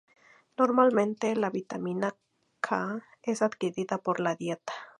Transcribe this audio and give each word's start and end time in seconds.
Normalmente, 0.57 1.35
la 1.35 1.51
vitamina 1.51 2.15
K 2.59 3.03
es 3.21 3.43
adquirida 3.43 3.99
por 3.99 4.19
la 4.19 4.33
dieta. 4.35 4.73